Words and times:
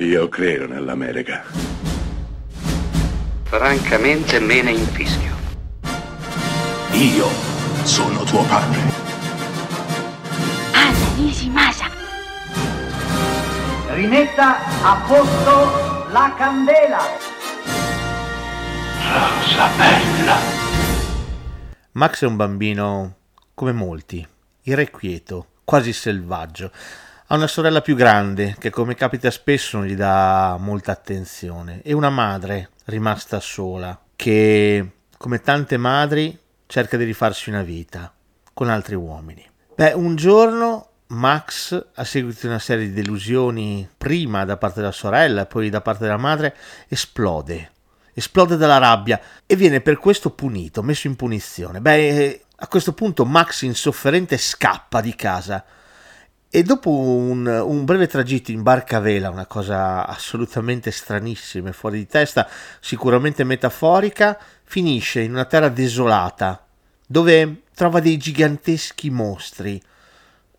Io 0.00 0.28
credo 0.28 0.68
nell'America. 0.68 1.42
Francamente 3.42 4.38
me 4.38 4.62
ne 4.62 4.70
infischio. 4.70 5.34
Io 6.92 7.26
sono 7.82 8.22
tuo 8.22 8.44
padre. 8.44 8.80
Anna 10.72 11.14
Nishimasa. 11.16 11.90
Rimetta 13.88 14.58
a 14.84 15.04
posto 15.04 16.06
la 16.12 16.32
candela. 16.36 17.00
Rosa 19.02 19.68
bella. 19.76 20.36
Max 21.90 22.22
è 22.22 22.26
un 22.26 22.36
bambino 22.36 23.16
come 23.52 23.72
molti, 23.72 24.24
irrequieto, 24.62 25.46
quasi 25.64 25.92
selvaggio. 25.92 26.70
Ha 27.30 27.34
una 27.34 27.46
sorella 27.46 27.82
più 27.82 27.94
grande 27.94 28.56
che, 28.58 28.70
come 28.70 28.94
capita 28.94 29.30
spesso, 29.30 29.76
non 29.76 29.84
gli 29.84 29.94
dà 29.94 30.56
molta 30.58 30.92
attenzione 30.92 31.82
e 31.82 31.92
una 31.92 32.08
madre 32.08 32.70
rimasta 32.86 33.38
sola 33.38 34.00
che, 34.16 34.92
come 35.18 35.42
tante 35.42 35.76
madri, 35.76 36.38
cerca 36.64 36.96
di 36.96 37.04
rifarsi 37.04 37.50
una 37.50 37.60
vita 37.60 38.10
con 38.54 38.70
altri 38.70 38.94
uomini. 38.94 39.46
Beh, 39.74 39.92
un 39.92 40.16
giorno 40.16 40.88
Max, 41.08 41.88
a 41.96 42.02
seguito 42.02 42.38
di 42.40 42.46
una 42.46 42.58
serie 42.58 42.86
di 42.86 42.94
delusioni, 42.94 43.86
prima 43.98 44.46
da 44.46 44.56
parte 44.56 44.80
della 44.80 44.90
sorella 44.90 45.44
poi 45.44 45.68
da 45.68 45.82
parte 45.82 46.04
della 46.04 46.16
madre, 46.16 46.56
esplode. 46.88 47.72
Esplode 48.14 48.56
dalla 48.56 48.78
rabbia 48.78 49.20
e 49.44 49.54
viene 49.54 49.82
per 49.82 49.98
questo 49.98 50.30
punito, 50.30 50.82
messo 50.82 51.08
in 51.08 51.16
punizione. 51.16 51.82
Beh, 51.82 52.44
a 52.56 52.68
questo 52.68 52.94
punto 52.94 53.26
Max, 53.26 53.60
insofferente, 53.62 54.38
scappa 54.38 55.02
di 55.02 55.14
casa 55.14 55.62
e 56.50 56.62
dopo 56.62 56.90
un, 56.90 57.46
un, 57.46 57.84
breve 57.84 58.06
tragitto 58.06 58.52
in 58.52 58.62
barca 58.62 58.96
a 58.96 59.00
vela, 59.00 59.28
una 59.28 59.44
cosa 59.44 60.06
assolutamente 60.06 60.90
stranissima 60.90 61.68
e 61.68 61.74
fuori 61.74 61.98
di 61.98 62.06
testa, 62.06 62.48
sicuramente 62.80 63.44
metaforica, 63.44 64.38
finisce 64.64 65.20
in 65.20 65.32
una 65.32 65.44
terra 65.44 65.68
desolata, 65.68 66.64
dove 67.06 67.64
trova 67.74 68.00
dei 68.00 68.16
giganteschi 68.16 69.10
mostri, 69.10 69.80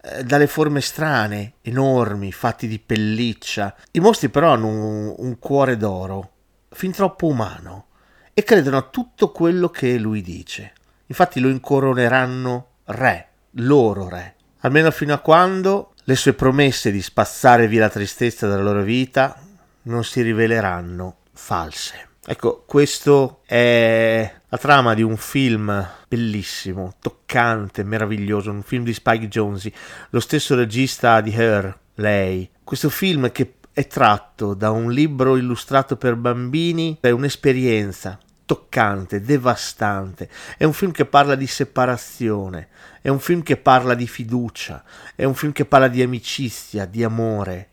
eh, 0.02 0.24
dalle 0.24 0.46
forme 0.46 0.82
strane, 0.82 1.54
enormi, 1.62 2.32
fatti 2.32 2.68
di 2.68 2.78
pelliccia. 2.78 3.76
I 3.92 4.00
mostri 4.00 4.30
però 4.30 4.54
hanno 4.54 4.68
un, 4.68 5.16
un 5.18 5.40
cuore 5.40 5.76
d'oro, 5.76 6.32
fin 6.70 6.92
troppo 6.92 7.26
umano, 7.26 7.88
e 8.36 8.44
credono 8.44 8.78
a 8.78 8.84
tutto 8.84 9.32
quello 9.32 9.70
che 9.70 9.98
lui 9.98 10.22
dice. 10.22 10.74
Infatti 11.08 11.40
lo 11.40 11.50
incoroneranno 11.50 12.68
re, 12.86 13.28
loro 13.54 14.08
re 14.08 14.36
almeno 14.60 14.92
fino 14.92 15.14
a 15.14 15.20
quando 15.20 15.94
le 16.04 16.16
sue 16.16 16.34
promesse 16.34 16.92
di 16.92 17.02
spazzare 17.02 17.68
via 17.68 17.82
la 17.82 17.90
tristezza 17.90 18.48
dalla 18.48 18.64
loro 18.64 18.82
vita 18.82 19.40
non 19.84 20.04
si 20.04 20.22
riveleranno 20.22 21.18
false. 21.34 22.08
Ecco, 22.26 22.64
questo 22.66 23.42
è 23.46 24.32
la 24.48 24.58
trama 24.58 24.94
di 24.94 25.02
un 25.02 25.18
film 25.18 25.88
bellissimo, 26.08 26.96
toccante, 27.00 27.84
meraviglioso, 27.84 28.52
un 28.52 28.62
film 28.62 28.84
di 28.84 28.94
Spike 28.94 29.28
Jonze, 29.28 29.72
lo 30.10 30.20
stesso 30.20 30.56
regista 30.56 31.22
di 31.22 31.34
Her, 31.34 31.78
lei. 31.96 32.50
Questo 32.64 32.90
film 32.90 33.32
che 33.32 33.56
è 33.72 33.88
tratto 33.88 34.54
da 34.54 34.72
un 34.72 34.92
libro 34.92 35.38
illustrato 35.38 35.96
per 35.96 36.16
bambini, 36.16 36.98
è 37.00 37.10
un'esperienza 37.10 38.20
toccante, 38.50 39.22
devastante. 39.22 40.28
È 40.58 40.64
un 40.64 40.74
film 40.74 40.90
che 40.90 41.06
parla 41.06 41.36
di 41.36 41.46
separazione, 41.46 42.70
è 43.00 43.08
un 43.08 43.20
film 43.20 43.44
che 43.44 43.58
parla 43.58 43.94
di 43.94 44.08
fiducia, 44.08 44.84
è 45.14 45.24
un 45.24 45.36
film 45.36 45.52
che 45.52 45.66
parla 45.66 45.88
di 45.88 46.02
amicizia, 46.02 46.86
di 46.86 47.04
amore 47.04 47.70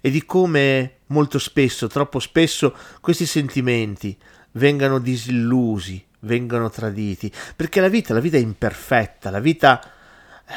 e 0.00 0.08
di 0.08 0.24
come 0.24 0.98
molto 1.06 1.40
spesso, 1.40 1.88
troppo 1.88 2.20
spesso, 2.20 2.76
questi 3.00 3.26
sentimenti 3.26 4.16
vengano 4.52 5.00
disillusi, 5.00 6.06
vengano 6.20 6.70
traditi, 6.70 7.32
perché 7.56 7.80
la 7.80 7.88
vita, 7.88 8.14
la 8.14 8.20
vita 8.20 8.36
è 8.36 8.40
imperfetta, 8.40 9.30
la 9.30 9.40
vita 9.40 9.82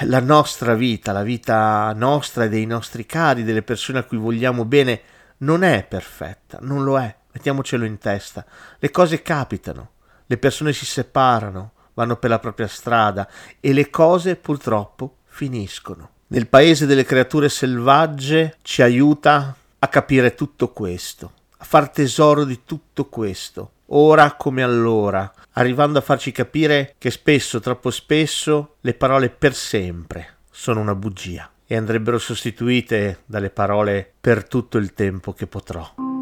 la 0.01 0.19
nostra 0.19 0.75
vita, 0.75 1.11
la 1.11 1.23
vita 1.23 1.91
nostra 1.95 2.43
e 2.43 2.49
dei 2.49 2.67
nostri 2.67 3.07
cari, 3.07 3.43
delle 3.43 3.63
persone 3.63 3.97
a 3.97 4.03
cui 4.03 4.17
vogliamo 4.17 4.65
bene, 4.65 5.01
non 5.37 5.63
è 5.63 5.83
perfetta, 5.83 6.59
non 6.61 6.83
lo 6.83 6.99
è 6.99 7.21
mettiamocelo 7.33 7.83
in 7.83 7.97
testa, 7.97 8.45
le 8.79 8.91
cose 8.91 9.21
capitano, 9.21 9.91
le 10.25 10.37
persone 10.37 10.71
si 10.71 10.85
separano, 10.85 11.71
vanno 11.93 12.15
per 12.15 12.29
la 12.29 12.39
propria 12.39 12.67
strada 12.67 13.27
e 13.59 13.73
le 13.73 13.89
cose 13.89 14.35
purtroppo 14.35 15.17
finiscono. 15.25 16.09
Nel 16.27 16.47
paese 16.47 16.85
delle 16.85 17.03
creature 17.03 17.49
selvagge 17.49 18.57
ci 18.61 18.81
aiuta 18.81 19.55
a 19.79 19.87
capire 19.87 20.33
tutto 20.33 20.71
questo, 20.71 21.31
a 21.57 21.65
far 21.65 21.89
tesoro 21.89 22.45
di 22.45 22.61
tutto 22.65 23.05
questo, 23.09 23.71
ora 23.87 24.33
come 24.33 24.63
allora, 24.63 25.31
arrivando 25.51 25.99
a 25.99 26.01
farci 26.01 26.31
capire 26.31 26.95
che 26.97 27.11
spesso, 27.11 27.59
troppo 27.59 27.91
spesso, 27.91 28.75
le 28.81 28.93
parole 28.93 29.29
per 29.29 29.53
sempre 29.53 30.37
sono 30.49 30.79
una 30.79 30.95
bugia 30.95 31.49
e 31.65 31.75
andrebbero 31.75 32.17
sostituite 32.17 33.21
dalle 33.25 33.49
parole 33.49 34.11
per 34.19 34.47
tutto 34.47 34.77
il 34.77 34.93
tempo 34.93 35.33
che 35.33 35.47
potrò. 35.47 36.12